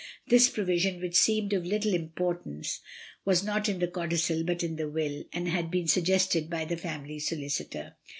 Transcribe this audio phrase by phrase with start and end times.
[0.29, 2.81] This provision, which seemed of little importance,
[3.23, 6.75] was not in the codicil but in the will, and had been suggested by the
[6.75, 7.95] family solicitor.